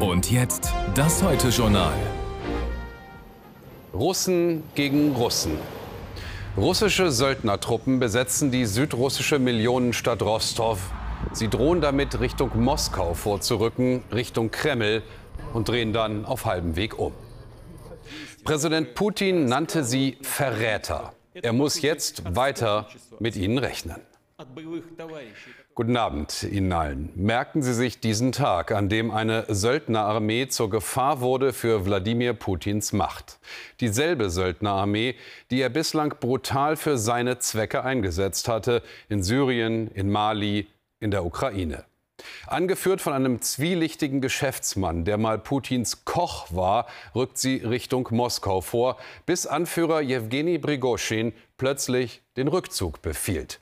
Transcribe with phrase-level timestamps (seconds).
[0.00, 1.92] Und jetzt das Heute-Journal.
[3.92, 5.58] Russen gegen Russen.
[6.56, 10.80] Russische Söldnertruppen besetzen die südrussische Millionenstadt Rostov.
[11.32, 15.02] Sie drohen damit, Richtung Moskau vorzurücken, Richtung Kreml
[15.52, 17.12] und drehen dann auf halbem Weg um.
[18.42, 21.12] Präsident Putin nannte sie Verräter.
[21.34, 22.88] Er muss jetzt weiter
[23.18, 24.00] mit ihnen rechnen.
[25.80, 27.08] Guten Abend Ihnen allen.
[27.14, 32.92] Merken Sie sich diesen Tag, an dem eine Söldnerarmee zur Gefahr wurde für Wladimir Putins
[32.92, 33.38] Macht.
[33.80, 35.14] Dieselbe Söldnerarmee,
[35.50, 40.66] die er bislang brutal für seine Zwecke eingesetzt hatte, in Syrien, in Mali,
[40.98, 41.86] in der Ukraine.
[42.46, 48.98] Angeführt von einem zwielichtigen Geschäftsmann, der mal Putins Koch war, rückt sie Richtung Moskau vor,
[49.24, 53.60] bis Anführer Jewgeni Prigoschin plötzlich den Rückzug befiehlt.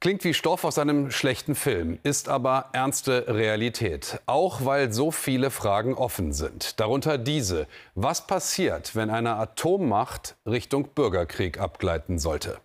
[0.00, 4.18] Klingt wie Stoff aus einem schlechten Film, ist aber ernste Realität.
[4.24, 6.80] Auch weil so viele Fragen offen sind.
[6.80, 7.66] Darunter diese.
[7.94, 12.56] Was passiert, wenn eine Atommacht Richtung Bürgerkrieg abgleiten sollte?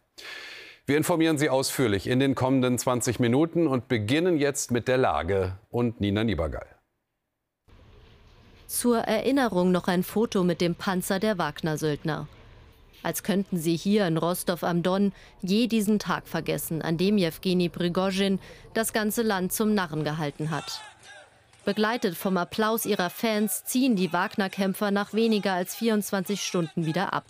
[0.85, 5.57] Wir informieren Sie ausführlich in den kommenden 20 Minuten und beginnen jetzt mit der Lage
[5.69, 6.67] und Nina Niebergall.
[8.67, 12.29] Zur Erinnerung noch ein Foto mit dem Panzer der Wagner-Söldner
[13.05, 17.69] als könnten sie hier in Rostov am Don je diesen Tag vergessen, an dem Jewgeni
[17.69, 18.39] Prigozhin
[18.73, 20.81] das ganze Land zum Narren gehalten hat.
[21.63, 27.25] Begleitet vom Applaus ihrer Fans ziehen die Wagner-Kämpfer nach weniger als 24 Stunden wieder ab.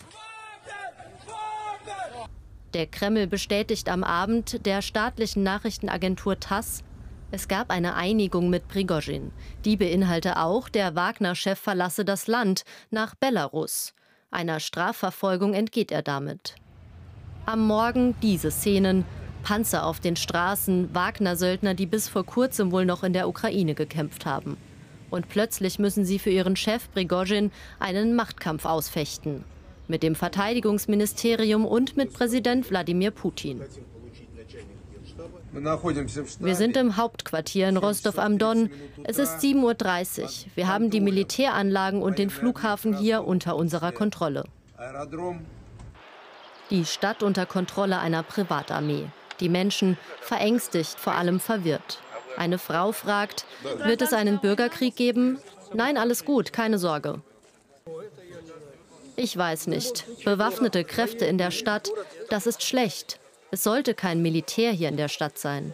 [2.74, 6.84] Der Kreml bestätigt am Abend der staatlichen Nachrichtenagentur TASS,
[7.32, 9.32] es gab eine Einigung mit Prigozhin.
[9.66, 13.94] Die beinhalte auch, der Wagner-Chef verlasse das Land nach Belarus.
[14.36, 16.56] Einer Strafverfolgung entgeht er damit.
[17.46, 19.06] Am Morgen diese Szenen.
[19.44, 24.26] Panzer auf den Straßen, Wagner-Söldner, die bis vor kurzem wohl noch in der Ukraine gekämpft
[24.26, 24.58] haben.
[25.10, 27.50] Und plötzlich müssen sie für ihren Chef Prigozhin
[27.80, 29.46] einen Machtkampf ausfechten.
[29.88, 33.62] Mit dem Verteidigungsministerium und mit Präsident Wladimir Putin.
[35.56, 38.70] Wir sind im Hauptquartier in Rostov am Don.
[39.06, 40.30] Es ist 7.30 Uhr.
[40.56, 44.44] Wir haben die Militäranlagen und den Flughafen hier unter unserer Kontrolle.
[46.70, 49.06] Die Stadt unter Kontrolle einer Privatarmee.
[49.40, 52.00] Die Menschen verängstigt, vor allem verwirrt.
[52.38, 53.46] Eine Frau fragt,
[53.86, 55.40] wird es einen Bürgerkrieg geben?
[55.74, 57.22] Nein, alles gut, keine Sorge.
[59.16, 60.06] Ich weiß nicht.
[60.26, 61.92] Bewaffnete Kräfte in der Stadt,
[62.30, 63.20] das ist schlecht.
[63.52, 65.74] Es sollte kein Militär hier in der Stadt sein.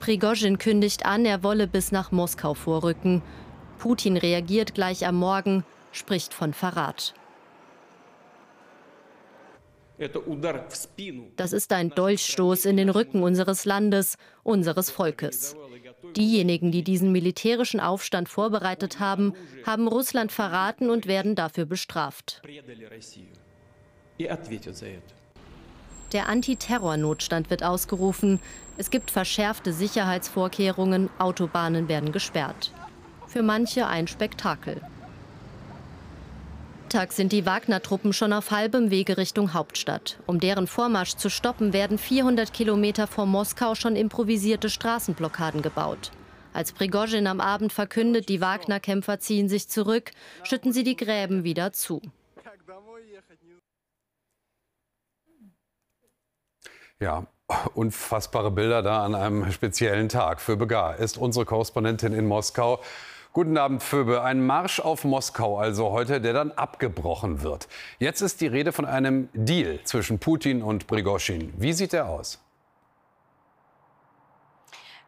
[0.00, 3.22] Prigozhin kündigt an, er wolle bis nach Moskau vorrücken.
[3.78, 7.14] Putin reagiert gleich am Morgen, spricht von Verrat.
[11.36, 15.56] Das ist ein Dolchstoß in den Rücken unseres Landes, unseres Volkes.
[16.14, 19.34] Diejenigen, die diesen militärischen Aufstand vorbereitet haben,
[19.64, 22.42] haben Russland verraten und werden dafür bestraft.
[26.12, 28.40] Der Antiterrornotstand wird ausgerufen.
[28.76, 32.72] Es gibt verschärfte Sicherheitsvorkehrungen, Autobahnen werden gesperrt.
[33.26, 34.80] Für manche ein Spektakel.
[36.88, 40.18] Tag sind die Wagner-Truppen schon auf halbem Wege Richtung Hauptstadt.
[40.26, 46.12] Um deren Vormarsch zu stoppen, werden 400 Kilometer vor Moskau schon improvisierte Straßenblockaden gebaut.
[46.52, 51.72] Als Prigozhin am Abend verkündet, die Wagner-Kämpfer ziehen sich zurück, schütten sie die Gräben wieder
[51.72, 52.00] zu.
[56.98, 57.26] Ja,
[57.74, 60.40] unfassbare Bilder da an einem speziellen Tag.
[60.40, 62.80] Für Begar ist unsere Korrespondentin in Moskau.
[63.36, 64.22] Guten Abend, Föbe.
[64.22, 67.68] Ein Marsch auf Moskau also heute, der dann abgebrochen wird.
[67.98, 71.52] Jetzt ist die Rede von einem Deal zwischen Putin und Prigoschin.
[71.58, 72.42] Wie sieht der aus?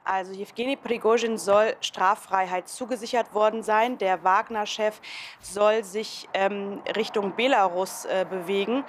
[0.05, 3.97] Also Jewgeni Prigozhin soll Straffreiheit zugesichert worden sein.
[3.97, 5.01] Der Wagner-Chef
[5.41, 8.85] soll sich ähm, Richtung Belarus äh, bewegen.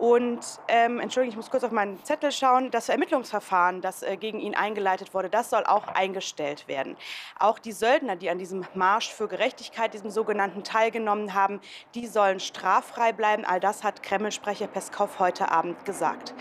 [0.00, 2.70] Und ähm, Entschuldigung, ich muss kurz auf meinen Zettel schauen.
[2.70, 6.96] Das Ermittlungsverfahren, das äh, gegen ihn eingeleitet wurde, das soll auch eingestellt werden.
[7.38, 11.60] Auch die Söldner, die an diesem Marsch für Gerechtigkeit, diesem sogenannten, teilgenommen haben,
[11.94, 13.44] die sollen straffrei bleiben.
[13.44, 16.32] All das hat Kreml-Sprecher Peskov heute Abend gesagt.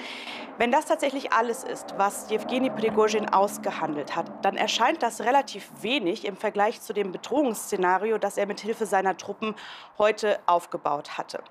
[0.59, 6.25] Wenn das tatsächlich alles ist, was Jewgeni Prigozhin ausgehandelt hat, dann erscheint das relativ wenig
[6.25, 9.55] im Vergleich zu dem Bedrohungsszenario, das er mit Hilfe seiner Truppen
[9.97, 11.41] heute aufgebaut hatte.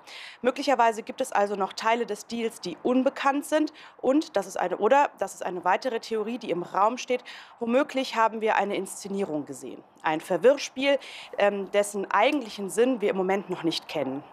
[0.43, 4.77] Möglicherweise gibt es also noch Teile des Deals, die unbekannt sind und das ist eine
[4.77, 7.23] oder das ist eine weitere Theorie, die im Raum steht.
[7.59, 10.99] Womöglich haben wir eine Inszenierung gesehen, ein Verwirrspiel,
[11.37, 14.23] ähm, dessen eigentlichen Sinn wir im Moment noch nicht kennen.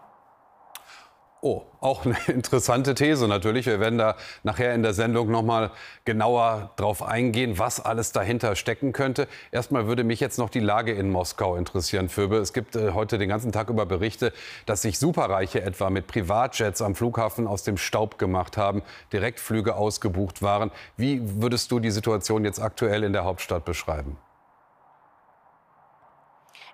[1.49, 3.67] Oh, auch eine interessante These natürlich.
[3.67, 5.71] Wir werden da nachher in der Sendung noch mal
[6.05, 9.29] genauer drauf eingehen, was alles dahinter stecken könnte.
[9.53, 12.39] Erstmal würde mich jetzt noch die Lage in Moskau interessieren, Föbe.
[12.39, 14.33] Es gibt äh, heute den ganzen Tag über Berichte,
[14.67, 18.83] dass sich Superreiche etwa mit Privatjets am Flughafen aus dem Staub gemacht haben,
[19.13, 20.73] Direktflüge ausgebucht waren.
[20.97, 24.17] Wie würdest du die Situation jetzt aktuell in der Hauptstadt beschreiben?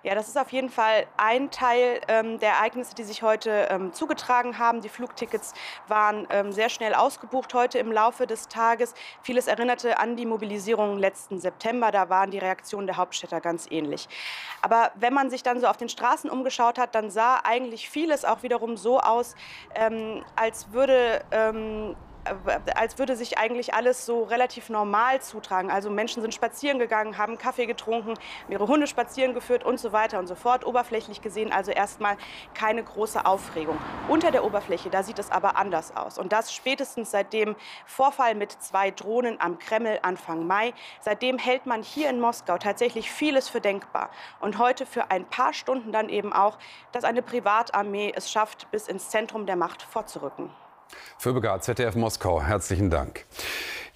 [0.03, 3.93] Ja, das ist auf jeden Fall ein Teil ähm, der Ereignisse, die sich heute ähm,
[3.93, 4.81] zugetragen haben.
[4.81, 5.53] Die Flugtickets
[5.87, 8.93] waren ähm, sehr schnell ausgebucht heute im Laufe des Tages.
[9.21, 11.89] Vieles erinnerte an die Mobilisierung letzten September.
[11.91, 14.09] Da waren die Reaktionen der Hauptstädter ganz ähnlich.
[14.61, 18.25] Aber wenn man sich dann so auf den Straßen umgeschaut hat, dann sah eigentlich vieles
[18.25, 19.35] auch wiederum so aus,
[19.73, 22.12] ähm, als würde ähm, äh,
[22.75, 25.71] als würde sich eigentlich alles so relativ normal zutragen.
[25.71, 28.13] Also Menschen sind spazieren gegangen, haben Kaffee getrunken,
[28.49, 30.65] ihre Hunde spazieren geführt und so weiter und so fort.
[30.65, 32.17] Oberflächlich gesehen also erstmal
[32.53, 33.77] keine große Aufregung.
[34.07, 36.17] Unter der Oberfläche, da sieht es aber anders aus.
[36.17, 37.55] Und das spätestens seit dem
[37.85, 40.73] Vorfall mit zwei Drohnen am Kreml Anfang Mai.
[41.01, 44.09] Seitdem hält man hier in Moskau tatsächlich vieles für denkbar.
[44.39, 46.57] Und heute für ein paar Stunden dann eben auch,
[46.91, 50.49] dass eine Privatarmee es schafft, bis ins Zentrum der Macht vorzurücken.
[51.17, 53.25] Für ZDF Moskau, herzlichen Dank.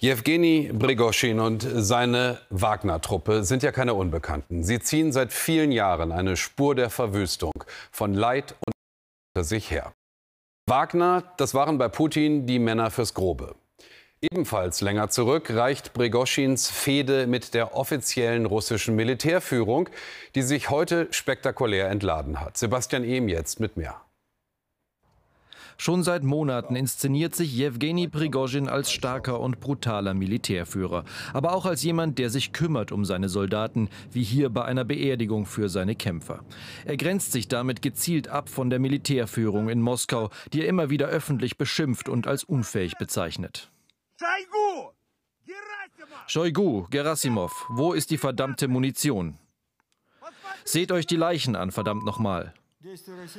[0.00, 4.62] Jewgeni Brigoschin und seine Wagner-Truppe sind ja keine Unbekannten.
[4.62, 8.72] Sie ziehen seit vielen Jahren eine Spur der Verwüstung von Leid und
[9.34, 9.92] hinter sich her.
[10.66, 13.56] Wagner, das waren bei Putin die Männer fürs Grobe.
[14.20, 19.88] Ebenfalls länger zurück reicht Brigoschins Fehde mit der offiziellen russischen Militärführung,
[20.34, 22.56] die sich heute spektakulär entladen hat.
[22.56, 24.00] Sebastian Ehm jetzt mit mehr.
[25.80, 31.84] Schon seit Monaten inszeniert sich Jewgeni Prigozhin als starker und brutaler Militärführer, aber auch als
[31.84, 36.40] jemand, der sich kümmert um seine Soldaten, wie hier bei einer Beerdigung für seine Kämpfer.
[36.84, 41.06] Er grenzt sich damit gezielt ab von der Militärführung in Moskau, die er immer wieder
[41.06, 43.70] öffentlich beschimpft und als unfähig bezeichnet.
[46.26, 49.38] Shoigu, Gerasimov, wo ist die verdammte Munition?
[50.64, 52.52] Seht euch die Leichen an, verdammt nochmal.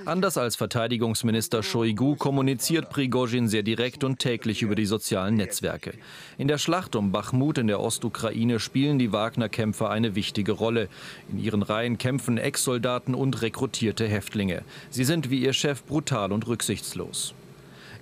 [0.03, 5.93] Anders als Verteidigungsminister Shoigu kommuniziert Prigozhin sehr direkt und täglich über die sozialen Netzwerke.
[6.37, 10.89] In der Schlacht um Bachmut in der Ostukraine spielen die Wagner-Kämpfer eine wichtige Rolle.
[11.31, 14.63] In ihren Reihen kämpfen Ex-Soldaten und rekrutierte Häftlinge.
[14.89, 17.33] Sie sind wie ihr Chef brutal und rücksichtslos.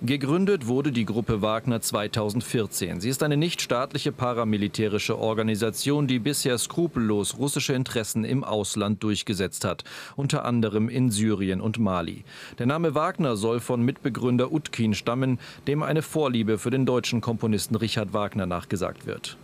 [0.00, 3.00] Gegründet wurde die Gruppe Wagner 2014.
[3.00, 9.82] Sie ist eine nichtstaatliche paramilitärische Organisation, die bisher skrupellos russische Interessen im Ausland durchgesetzt hat,
[10.14, 12.22] unter anderem in Syrien und Mali.
[12.60, 17.74] Der Name Wagner soll von Mitbegründer Utkin stammen, dem eine Vorliebe für den deutschen Komponisten
[17.74, 19.36] Richard Wagner nachgesagt wird.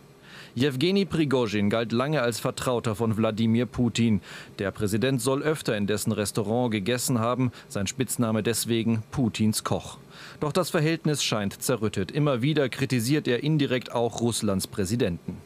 [0.55, 4.21] Jewgeni Prigozhin galt lange als Vertrauter von Wladimir Putin.
[4.61, 9.99] Der Präsident soll öfter in dessen Restaurant gegessen haben, sein Spitzname deswegen Putins Koch.
[10.41, 12.11] Doch das Verhältnis scheint zerrüttet.
[12.11, 15.39] Immer wieder kritisiert er indirekt auch Russlands Präsidenten.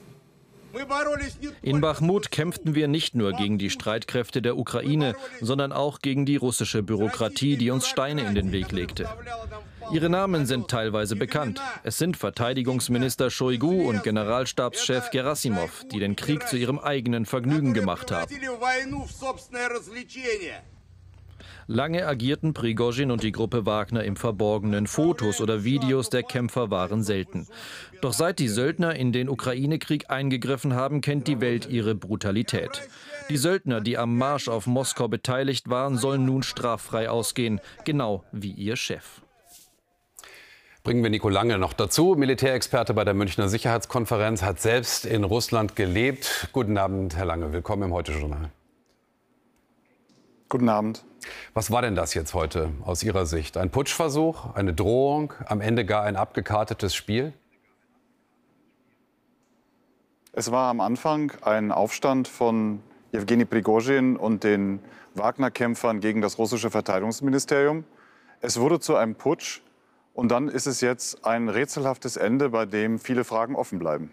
[1.63, 6.37] In Bachmut kämpften wir nicht nur gegen die Streitkräfte der Ukraine, sondern auch gegen die
[6.37, 9.09] russische Bürokratie, die uns Steine in den Weg legte.
[9.91, 11.61] Ihre Namen sind teilweise bekannt.
[11.83, 18.13] Es sind Verteidigungsminister Shoigu und Generalstabschef Gerasimov, die den Krieg zu ihrem eigenen Vergnügen gemacht
[18.13, 18.31] haben.
[21.71, 24.87] Lange agierten Prigozhin und die Gruppe Wagner im Verborgenen.
[24.87, 27.47] Fotos oder Videos der Kämpfer waren selten.
[28.01, 32.89] Doch seit die Söldner in den Ukraine-Krieg eingegriffen haben, kennt die Welt ihre Brutalität.
[33.29, 38.53] Die Söldner, die am Marsch auf Moskau beteiligt waren, sollen nun straffrei ausgehen, genau wie
[38.53, 39.21] ihr Chef.
[40.85, 42.15] Bringen wir Nico Lange noch dazu.
[42.17, 46.49] Militärexperte bei der Münchner Sicherheitskonferenz, hat selbst in Russland gelebt.
[46.53, 47.53] Guten Abend, Herr Lange.
[47.53, 48.51] Willkommen im Heute-Journal.
[50.51, 51.05] Guten Abend.
[51.53, 53.59] Was war denn das jetzt heute aus Ihrer Sicht?
[53.59, 57.35] Ein Putschversuch, eine Drohung, am Ende gar ein abgekartetes Spiel?
[60.33, 62.81] Es war am Anfang ein Aufstand von
[63.13, 64.81] Jewgeni Prigozhin und den
[65.15, 67.85] Wagner-Kämpfern gegen das russische Verteidigungsministerium.
[68.41, 69.61] Es wurde zu einem Putsch
[70.15, 74.13] und dann ist es jetzt ein rätselhaftes Ende, bei dem viele Fragen offen bleiben.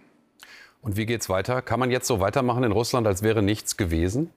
[0.82, 1.62] Und wie geht es weiter?
[1.62, 4.32] Kann man jetzt so weitermachen in Russland, als wäre nichts gewesen?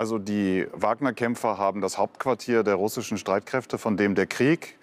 [0.00, 4.78] Also die Wagner-Kämpfer haben das Hauptquartier der russischen Streitkräfte, von dem der Krieg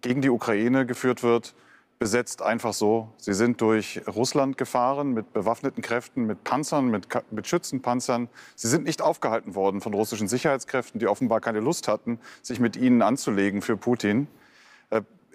[0.00, 1.54] gegen die Ukraine geführt wird,
[1.98, 3.10] besetzt einfach so.
[3.18, 8.30] Sie sind durch Russland gefahren mit bewaffneten Kräften, mit Panzern, mit, mit Schützenpanzern.
[8.54, 12.74] Sie sind nicht aufgehalten worden von russischen Sicherheitskräften, die offenbar keine Lust hatten, sich mit
[12.74, 14.28] ihnen anzulegen für Putin.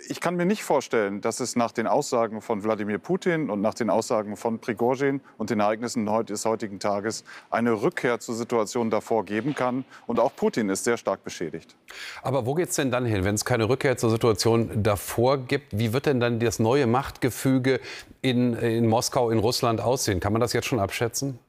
[0.08, 3.74] Ich kann mir nicht vorstellen, dass es nach den Aussagen von Wladimir Putin und nach
[3.74, 9.26] den Aussagen von Prigozhin und den Ereignissen des heutigen Tages eine Rückkehr zur Situation davor
[9.26, 9.86] geben kann.
[10.08, 11.76] Und auch Putin ist sehr stark beschädigt.
[12.22, 15.78] Aber wo geht es denn dann hin, wenn es keine Rückkehr zur Situation davor gibt?
[15.78, 17.80] Wie wird denn dann das neue Machtgefüge
[18.22, 20.20] in, in Moskau, in Russland aussehen?
[20.20, 21.40] Kann man das jetzt schon abschätzen?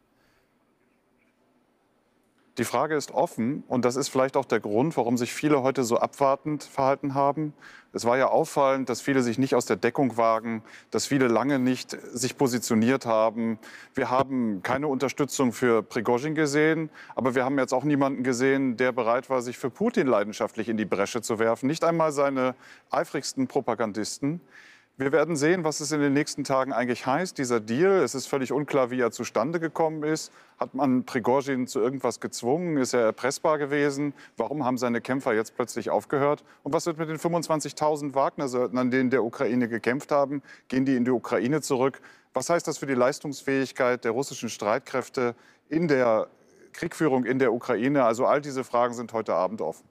[2.61, 5.83] Die Frage ist offen und das ist vielleicht auch der Grund, warum sich viele heute
[5.83, 7.55] so abwartend verhalten haben.
[7.95, 11.59] Es war ja auffallend, dass viele sich nicht aus der Deckung wagen, dass viele lange
[11.59, 13.59] nicht sich positioniert haben.
[13.95, 18.93] Wir haben keine Unterstützung für Prigozhin gesehen, aber wir haben jetzt auch niemanden gesehen, der
[18.93, 21.67] bereit war, sich für Putin leidenschaftlich in die Bresche zu werfen.
[21.67, 22.55] Nicht einmal seine
[22.91, 24.43] eifrigsten Propagandisten.
[25.01, 28.03] Wir werden sehen, was es in den nächsten Tagen eigentlich heißt, dieser Deal.
[28.03, 30.31] Es ist völlig unklar, wie er zustande gekommen ist.
[30.59, 32.77] Hat man Prigozhin zu irgendwas gezwungen?
[32.77, 34.13] Ist er erpressbar gewesen?
[34.37, 36.45] Warum haben seine Kämpfer jetzt plötzlich aufgehört?
[36.65, 40.43] Und was wird mit den 25.000 Wagner-Söldnern, die in der Ukraine gekämpft haben?
[40.69, 42.03] Gehen die in die Ukraine zurück?
[42.35, 45.35] Was heißt das für die Leistungsfähigkeit der russischen Streitkräfte
[45.71, 46.29] in der
[46.75, 48.05] Kriegführung in der Ukraine?
[48.05, 49.89] Also all diese Fragen sind heute Abend offen.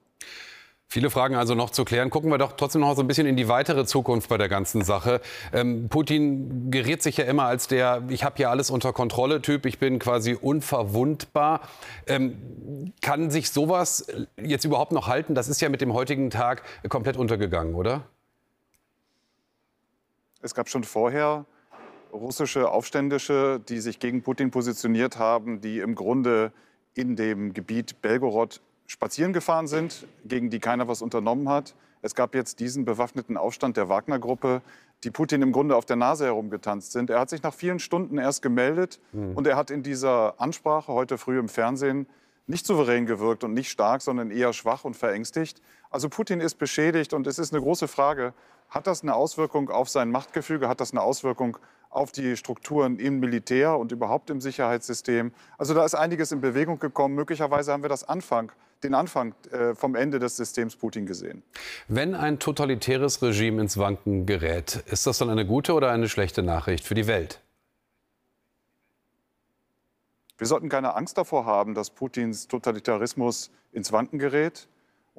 [0.92, 2.10] Viele Fragen also noch zu klären.
[2.10, 4.84] Gucken wir doch trotzdem noch so ein bisschen in die weitere Zukunft bei der ganzen
[4.84, 5.22] Sache.
[5.54, 9.68] Ähm, Putin geriert sich ja immer als der, ich habe hier alles unter Kontrolle Typ,
[9.68, 11.62] ich bin quasi unverwundbar.
[12.08, 14.08] Ähm, kann sich sowas
[14.42, 15.36] jetzt überhaupt noch halten?
[15.36, 18.06] Das ist ja mit dem heutigen Tag komplett untergegangen, oder?
[20.42, 21.46] Es gab schon vorher
[22.12, 26.52] russische Aufständische, die sich gegen Putin positioniert haben, die im Grunde
[26.96, 31.76] in dem Gebiet Belgorod spazieren gefahren sind, gegen die keiner was unternommen hat.
[32.02, 34.64] Es gab jetzt diesen bewaffneten Aufstand der Wagner-Gruppe,
[35.04, 37.12] die Putin im Grunde auf der Nase herumgetanzt sind.
[37.12, 39.34] Er hat sich nach vielen Stunden erst gemeldet mhm.
[39.36, 42.08] und er hat in dieser Ansprache heute früh im Fernsehen
[42.48, 45.62] nicht souverän gewirkt und nicht stark, sondern eher schwach und verängstigt.
[45.92, 48.34] Also Putin ist beschädigt und es ist eine große Frage,
[48.70, 51.58] hat das eine Auswirkung auf sein Machtgefüge, hat das eine Auswirkung
[51.92, 55.32] auf die Strukturen im Militär und überhaupt im Sicherheitssystem.
[55.60, 57.14] Also da ist einiges in Bewegung gekommen.
[57.14, 58.52] Möglicherweise haben wir das Anfang,
[58.84, 61.44] den Anfang äh, vom Ende des Systems Putin gesehen.
[61.88, 66.44] Wenn ein totalitäres Regime ins Wanken gerät, ist das dann eine gute oder eine schlechte
[66.44, 67.42] Nachricht für die Welt?
[70.38, 74.68] Wir sollten keine Angst davor haben, dass Putins Totalitarismus ins Wanken gerät.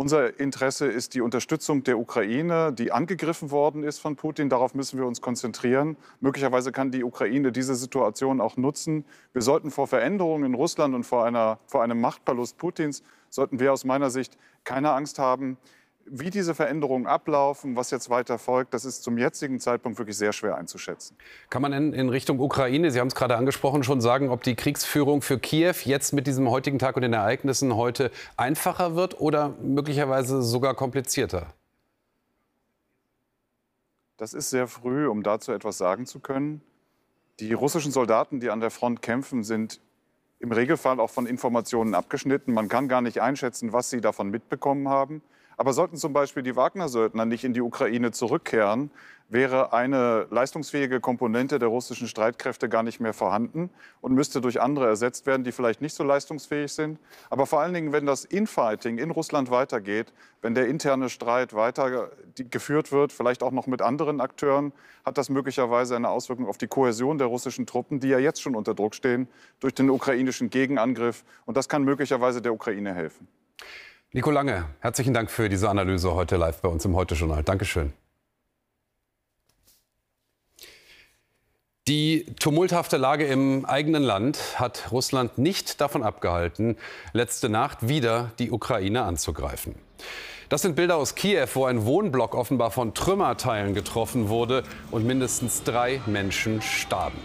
[0.01, 4.49] Unser Interesse ist die Unterstützung der Ukraine, die angegriffen worden ist von Putin.
[4.49, 5.99] Darauf müssen wir uns konzentrieren.
[6.21, 9.05] Möglicherweise kann die Ukraine diese Situation auch nutzen.
[9.35, 13.75] Wir sollten vor Veränderungen in Russland und vor, einer, vor einem Machtverlust Putins, sollten wir
[13.75, 15.59] aus meiner Sicht keine Angst haben.
[16.07, 20.33] Wie diese Veränderungen ablaufen, was jetzt weiter folgt, das ist zum jetzigen Zeitpunkt wirklich sehr
[20.33, 21.17] schwer einzuschätzen.
[21.51, 24.57] Kann man in, in Richtung Ukraine, Sie haben es gerade angesprochen, schon sagen, ob die
[24.57, 29.55] Kriegsführung für Kiew jetzt mit diesem heutigen Tag und den Ereignissen heute einfacher wird oder
[29.61, 31.55] möglicherweise sogar komplizierter?
[34.17, 36.61] Das ist sehr früh, um dazu etwas sagen zu können.
[37.39, 39.81] Die russischen Soldaten, die an der Front kämpfen, sind
[40.41, 42.53] im Regelfall auch von Informationen abgeschnitten.
[42.53, 45.23] Man kann gar nicht einschätzen, was sie davon mitbekommen haben.
[45.61, 48.91] Aber sollten zum Beispiel die Wagner-Söldner nicht in die Ukraine zurückkehren,
[49.29, 53.69] wäre eine leistungsfähige Komponente der russischen Streitkräfte gar nicht mehr vorhanden
[54.01, 56.99] und müsste durch andere ersetzt werden, die vielleicht nicht so leistungsfähig sind.
[57.29, 62.11] Aber vor allen Dingen, wenn das Infighting in Russland weitergeht, wenn der interne Streit weiter
[62.37, 64.73] geführt wird, vielleicht auch noch mit anderen Akteuren,
[65.05, 68.57] hat das möglicherweise eine Auswirkung auf die Kohäsion der russischen Truppen, die ja jetzt schon
[68.57, 69.29] unter Druck stehen
[69.61, 71.23] durch den ukrainischen Gegenangriff.
[71.45, 73.29] Und das kann möglicherweise der Ukraine helfen.
[74.13, 77.45] Nico Lange, herzlichen Dank für diese Analyse heute live bei uns im Heute-Journal.
[77.45, 77.93] Dankeschön.
[81.87, 86.77] Die tumulthafte Lage im eigenen Land hat Russland nicht davon abgehalten,
[87.13, 89.77] letzte Nacht wieder die Ukraine anzugreifen.
[90.49, 95.63] Das sind Bilder aus Kiew, wo ein Wohnblock offenbar von Trümmerteilen getroffen wurde und mindestens
[95.63, 97.19] drei Menschen starben.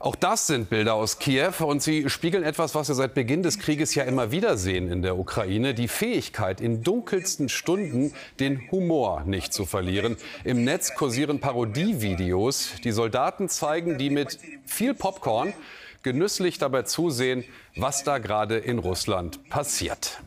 [0.00, 3.58] Auch das sind Bilder aus Kiew und sie spiegeln etwas, was wir seit Beginn des
[3.58, 5.74] Krieges ja immer wieder sehen in der Ukraine.
[5.74, 10.16] Die Fähigkeit, in dunkelsten Stunden den Humor nicht zu verlieren.
[10.44, 12.74] Im Netz kursieren Parodievideos.
[12.84, 15.52] Die Soldaten zeigen, die mit viel Popcorn
[16.04, 17.42] genüsslich dabei zusehen,
[17.74, 20.20] was da gerade in Russland passiert.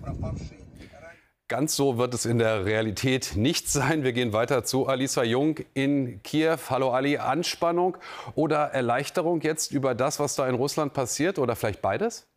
[1.52, 4.06] Ganz so wird es in der Realität nicht sein.
[4.06, 6.56] Wir gehen weiter zu Alisa Jung in Kiew.
[6.70, 7.98] Hallo Ali, Anspannung
[8.36, 12.31] oder Erleichterung jetzt über das, was da in Russland passiert oder vielleicht beides?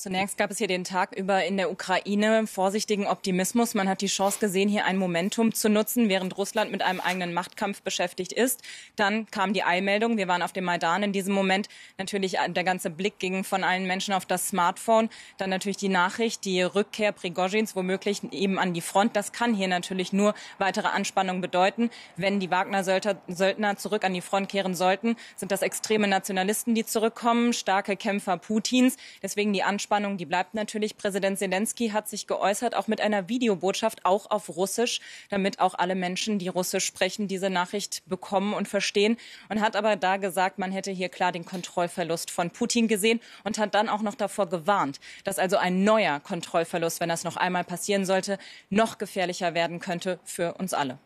[0.00, 3.74] Zunächst gab es hier den Tag über in der Ukraine vorsichtigen Optimismus.
[3.74, 7.34] Man hat die Chance gesehen, hier ein Momentum zu nutzen, während Russland mit einem eigenen
[7.34, 8.62] Machtkampf beschäftigt ist.
[8.96, 10.16] Dann kam die Eilmeldung.
[10.16, 11.68] Wir waren auf dem Maidan in diesem Moment.
[11.98, 15.10] Natürlich äh, der ganze Blick ging von allen Menschen auf das Smartphone.
[15.36, 19.16] Dann natürlich die Nachricht, die Rückkehr Prigozhins womöglich eben an die Front.
[19.16, 21.90] Das kann hier natürlich nur weitere Anspannung bedeuten.
[22.16, 27.52] Wenn die Wagner-Söldner zurück an die Front kehren sollten, sind das extreme Nationalisten, die zurückkommen,
[27.52, 28.96] starke Kämpfer Putins.
[29.22, 30.96] Deswegen die Anspannung Anspannung, die bleibt natürlich.
[30.96, 35.96] Präsident Zelensky hat sich geäußert, auch mit einer Videobotschaft, auch auf Russisch, damit auch alle
[35.96, 39.16] Menschen, die Russisch sprechen, diese Nachricht bekommen und verstehen.
[39.48, 43.58] Und hat aber da gesagt, man hätte hier klar den Kontrollverlust von Putin gesehen und
[43.58, 47.64] hat dann auch noch davor gewarnt, dass also ein neuer Kontrollverlust, wenn das noch einmal
[47.64, 50.98] passieren sollte, noch gefährlicher werden könnte für uns alle.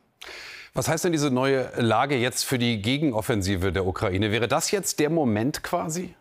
[0.75, 4.31] Was heißt denn diese neue Lage jetzt für die Gegenoffensive der Ukraine?
[4.31, 6.15] Wäre das jetzt der Moment quasi?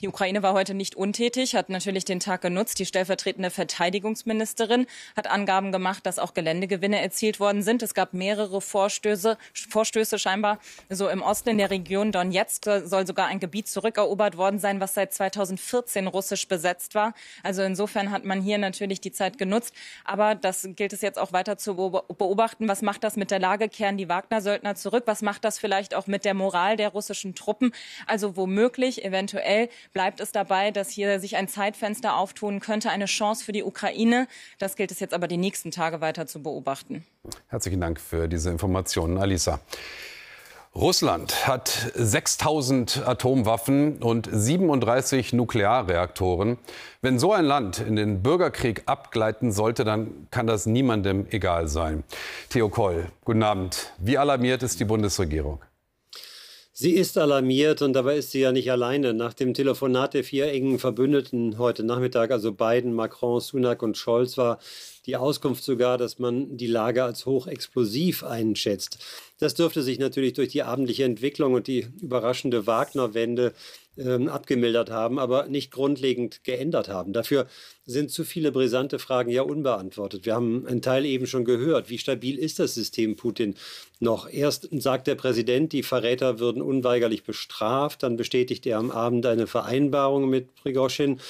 [0.00, 2.78] Die Ukraine war heute nicht untätig, hat natürlich den Tag genutzt.
[2.78, 4.86] Die stellvertretende Verteidigungsministerin
[5.16, 7.82] hat Angaben gemacht, dass auch Geländegewinne erzielt worden sind.
[7.82, 9.36] Es gab mehrere Vorstöße,
[9.68, 10.60] Vorstöße scheinbar.
[10.88, 14.94] So im Osten in der Region Donetsk soll sogar ein Gebiet zurückerobert worden sein, was
[14.94, 17.12] seit 2014 russisch besetzt war.
[17.42, 19.74] Also insofern hat man hier natürlich die Zeit genutzt.
[20.04, 22.68] Aber das gilt es jetzt auch weiter zu beobachten.
[22.68, 23.68] Was macht das mit der Lage?
[23.68, 25.02] Kehren die Wagner-Söldner zurück?
[25.06, 27.72] Was macht das vielleicht auch mit der Moral der russischen Truppen?
[28.06, 33.44] Also womöglich, eventuell bleibt es dabei, dass hier sich ein Zeitfenster auftun könnte, eine Chance
[33.44, 34.28] für die Ukraine.
[34.58, 37.04] Das gilt es jetzt aber die nächsten Tage weiter zu beobachten.
[37.48, 39.60] Herzlichen Dank für diese Informationen, Alisa.
[40.74, 46.58] Russland hat 6000 Atomwaffen und 37 Nuklearreaktoren.
[47.00, 52.04] Wenn so ein Land in den Bürgerkrieg abgleiten sollte, dann kann das niemandem egal sein.
[52.50, 53.92] Theo Koll, guten Abend.
[53.98, 55.60] Wie alarmiert ist die Bundesregierung?
[56.80, 59.12] Sie ist alarmiert und dabei ist sie ja nicht alleine.
[59.12, 64.38] Nach dem Telefonat der vier engen Verbündeten heute Nachmittag, also Biden, Macron, Sunak und Scholz,
[64.38, 64.60] war
[65.04, 69.04] die Auskunft sogar, dass man die Lage als hochexplosiv einschätzt.
[69.40, 73.54] Das dürfte sich natürlich durch die abendliche Entwicklung und die überraschende Wagner-Wende
[73.98, 77.12] ähm, abgemildert haben, aber nicht grundlegend geändert haben.
[77.12, 77.46] Dafür
[77.84, 80.24] sind zu viele brisante Fragen ja unbeantwortet.
[80.26, 81.90] Wir haben einen Teil eben schon gehört.
[81.90, 83.54] Wie stabil ist das System Putin
[83.98, 84.28] noch?
[84.30, 88.02] Erst sagt der Präsident, die Verräter würden unweigerlich bestraft.
[88.02, 91.20] Dann bestätigt er am Abend eine Vereinbarung mit Prigoschin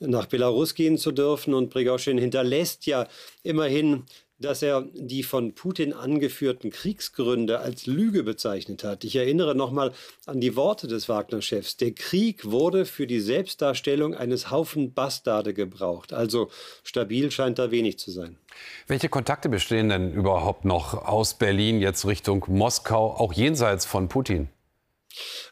[0.00, 1.54] nach Belarus gehen zu dürfen.
[1.54, 3.06] Und Prigoschin hinterlässt ja
[3.42, 4.04] immerhin
[4.38, 9.04] dass er die von Putin angeführten Kriegsgründe als Lüge bezeichnet hat.
[9.04, 9.92] Ich erinnere nochmal
[10.26, 11.76] an die Worte des Wagner-Chefs.
[11.76, 16.12] Der Krieg wurde für die Selbstdarstellung eines Haufen Bastarde gebraucht.
[16.12, 16.50] Also
[16.84, 18.36] stabil scheint da wenig zu sein.
[18.86, 24.48] Welche Kontakte bestehen denn überhaupt noch aus Berlin jetzt Richtung Moskau, auch jenseits von Putin?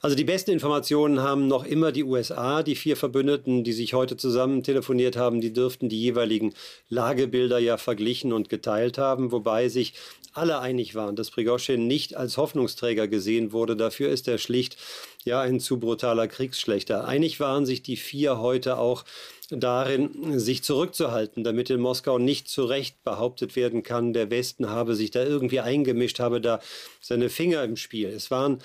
[0.00, 2.62] Also die besten Informationen haben noch immer die USA.
[2.62, 6.55] Die vier Verbündeten, die sich heute zusammen telefoniert haben, die dürften die jeweiligen
[6.88, 9.94] Lagebilder ja verglichen und geteilt haben, wobei sich
[10.33, 13.76] alle einig waren, dass Prigoschin nicht als Hoffnungsträger gesehen wurde.
[13.76, 14.76] Dafür ist er schlicht
[15.24, 17.07] ja ein zu brutaler Kriegsschlechter.
[17.07, 19.05] Einig waren sich die vier heute auch
[19.50, 24.96] darin, sich zurückzuhalten, damit in Moskau nicht zu Recht behauptet werden kann, der Westen habe
[24.96, 26.61] sich da irgendwie eingemischt, habe da
[27.00, 28.09] seine Finger im Spiel.
[28.09, 28.59] Es waren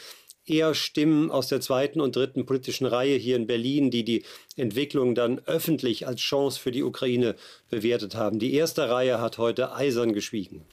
[0.45, 4.25] eher Stimmen aus der zweiten und dritten politischen Reihe hier in Berlin, die die
[4.57, 7.35] Entwicklung dann öffentlich als Chance für die Ukraine
[7.69, 8.39] bewertet haben.
[8.39, 10.65] Die erste Reihe hat heute eisern geschwiegen.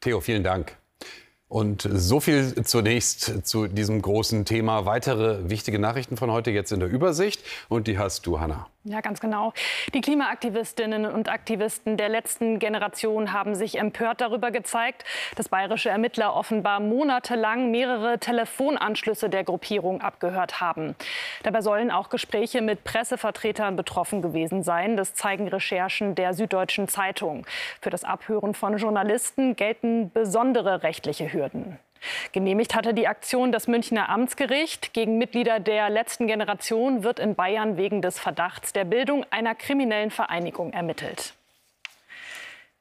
[0.00, 0.76] Theo, vielen Dank.
[1.52, 4.86] Und so viel zunächst zu diesem großen Thema.
[4.86, 7.42] Weitere wichtige Nachrichten von heute jetzt in der Übersicht.
[7.68, 8.68] Und die hast du, Hanna.
[8.84, 9.52] Ja, ganz genau.
[9.94, 15.04] Die Klimaaktivistinnen und Aktivisten der letzten Generation haben sich empört darüber gezeigt,
[15.36, 20.96] dass bayerische Ermittler offenbar monatelang mehrere Telefonanschlüsse der Gruppierung abgehört haben.
[21.44, 24.96] Dabei sollen auch Gespräche mit Pressevertretern betroffen gewesen sein.
[24.96, 27.46] Das zeigen Recherchen der Süddeutschen Zeitung.
[27.80, 31.78] Für das Abhören von Journalisten gelten besondere rechtliche Hürden.
[32.32, 34.92] Genehmigt hatte die Aktion das Münchner Amtsgericht.
[34.92, 40.10] Gegen Mitglieder der letzten Generation wird in Bayern wegen des Verdachts der Bildung einer kriminellen
[40.10, 41.34] Vereinigung ermittelt.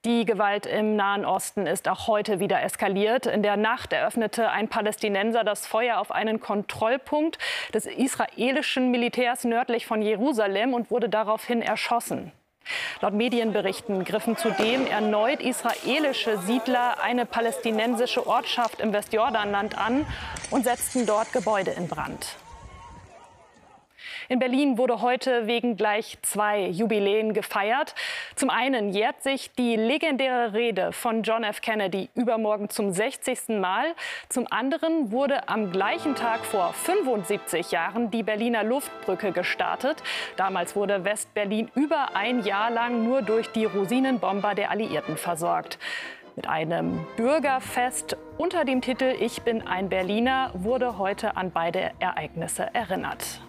[0.04, 3.28] Die Gewalt im Nahen Osten ist auch heute wieder eskaliert.
[3.28, 7.38] In der Nacht eröffnete ein Palästinenser das Feuer auf einen Kontrollpunkt
[7.72, 12.32] des israelischen Militärs nördlich von Jerusalem und wurde daraufhin erschossen.
[13.02, 20.06] Laut Medienberichten griffen zudem erneut israelische Siedler eine palästinensische Ortschaft im Westjordanland an
[20.52, 22.38] und setzten dort Gebäude in Brand.
[24.32, 27.94] In Berlin wurde heute wegen gleich zwei Jubiläen gefeiert.
[28.36, 31.60] Zum einen jährt sich die legendäre Rede von John F.
[31.60, 33.60] Kennedy übermorgen zum 60.
[33.60, 33.94] Mal.
[34.30, 40.02] Zum anderen wurde am gleichen Tag vor 75 Jahren die Berliner Luftbrücke gestartet.
[40.38, 45.78] Damals wurde West-Berlin über ein Jahr lang nur durch die Rosinenbomber der Alliierten versorgt.
[46.38, 52.74] Mit einem Bürgerfest unter dem Titel Ich bin ein Berliner wurde heute an beide Ereignisse
[52.74, 53.42] erinnert.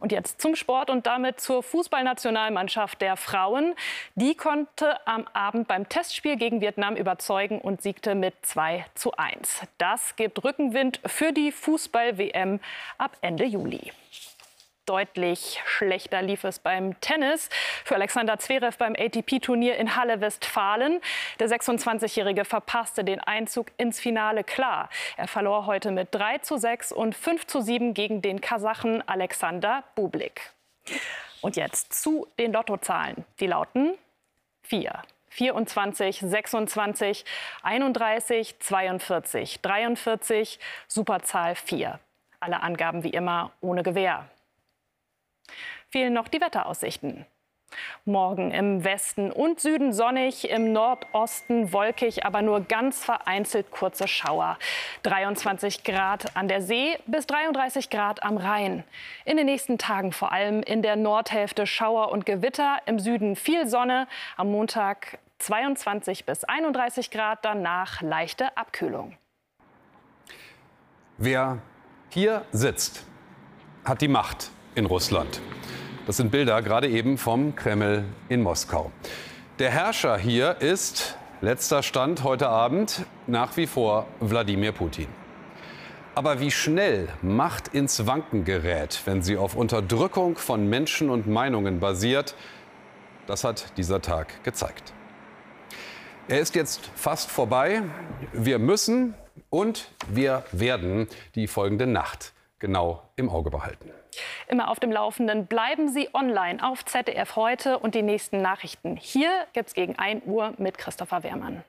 [0.00, 3.74] Und jetzt zum Sport und damit zur Fußballnationalmannschaft der Frauen.
[4.14, 9.62] Die konnte am Abend beim Testspiel gegen Vietnam überzeugen und siegte mit 2 zu 1.
[9.78, 12.60] Das gibt Rückenwind für die Fußball-WM
[12.98, 13.92] ab Ende Juli.
[14.90, 17.48] Deutlich schlechter lief es beim Tennis
[17.84, 21.00] für Alexander Zverev beim ATP-Turnier in Halle Westfalen.
[21.38, 24.90] Der 26-Jährige verpasste den Einzug ins Finale klar.
[25.16, 29.84] Er verlor heute mit 3 zu 6 und 5 zu 7 gegen den Kasachen Alexander
[29.94, 30.50] Bublik.
[31.40, 33.24] Und jetzt zu den Lottozahlen.
[33.38, 33.96] Die lauten
[34.64, 35.02] 4.
[35.28, 37.24] 24, 26,
[37.62, 42.00] 31, 42, 43, Superzahl 4.
[42.40, 44.28] Alle Angaben wie immer ohne Gewähr
[45.88, 47.26] fehlen noch die Wetteraussichten.
[48.04, 54.58] Morgen im Westen und Süden sonnig, im Nordosten wolkig, aber nur ganz vereinzelt kurze Schauer.
[55.04, 58.84] 23 Grad an der See bis 33 Grad am Rhein.
[59.24, 63.68] In den nächsten Tagen vor allem in der Nordhälfte Schauer und Gewitter, im Süden viel
[63.68, 69.16] Sonne, am Montag 22 bis 31 Grad, danach leichte Abkühlung.
[71.18, 71.58] Wer
[72.10, 73.04] hier sitzt,
[73.84, 75.42] hat die Macht in Russland.
[76.06, 78.90] Das sind Bilder gerade eben vom Kreml in Moskau.
[79.58, 85.08] Der Herrscher hier ist, letzter Stand heute Abend, nach wie vor Wladimir Putin.
[86.14, 91.78] Aber wie schnell Macht ins Wanken gerät, wenn sie auf Unterdrückung von Menschen und Meinungen
[91.78, 92.34] basiert,
[93.26, 94.94] das hat dieser Tag gezeigt.
[96.26, 97.82] Er ist jetzt fast vorbei.
[98.32, 99.14] Wir müssen
[99.50, 103.90] und wir werden die folgende Nacht genau im Auge behalten.
[104.48, 108.96] Immer auf dem Laufenden bleiben Sie online auf ZDF heute und die nächsten Nachrichten.
[108.96, 111.64] Hier gibt es gegen 1 Uhr mit Christopher Wehrmann.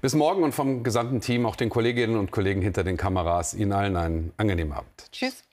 [0.00, 3.54] Bis morgen und vom gesamten Team, auch den Kolleginnen und Kollegen hinter den Kameras.
[3.54, 5.10] Ihnen allen einen angenehmen Abend.
[5.12, 5.47] Tschüss.